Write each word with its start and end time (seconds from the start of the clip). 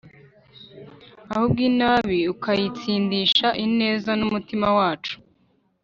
ahubwo 1.31 1.59
inabi 1.69 2.19
ukayitsindisha 2.33 3.47
ineza 3.65 4.11
mumutima 4.19 4.67
wacu 4.77 5.15